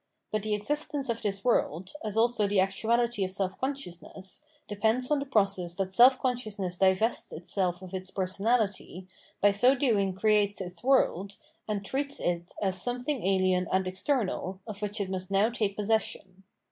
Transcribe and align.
But 0.31 0.41
the 0.41 0.55
existence 0.55 1.09
of 1.09 1.21
this 1.21 1.45
world, 1.45 1.93
as 2.03 2.17
also 2.17 2.47
the 2.47 2.59
actuality 2.59 3.23
of 3.23 3.29
self 3.29 3.59
consciousness, 3.61 4.43
depends 4.67 5.11
on 5.11 5.19
the 5.19 5.27
process 5.27 5.75
that 5.75 5.93
self 5.93 6.17
con 6.17 6.37
sciousness 6.37 6.79
divests 6.79 7.31
itself 7.31 7.83
of 7.83 7.93
its 7.93 8.09
personality, 8.09 9.07
by 9.41 9.51
so 9.51 9.75
doing 9.75 10.13
creates 10.15 10.59
its 10.59 10.83
world, 10.83 11.37
and 11.67 11.85
treats 11.85 12.19
it 12.19 12.51
as 12.63 12.81
something 12.81 13.23
alien 13.23 13.67
and 13.71 13.87
external, 13.87 14.59
of 14.65 14.81
which 14.81 14.99
it 14.99 15.11
must 15.11 15.29
now 15.29 15.51
take 15.51 15.75
possession. 15.75 16.45